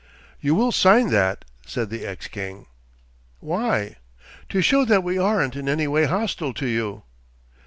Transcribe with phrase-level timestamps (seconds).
[0.39, 2.65] 'You will sign that,' said the ex king.
[3.39, 3.97] 'Why?'
[4.49, 7.03] 'To show that we aren't in any way hostile to you.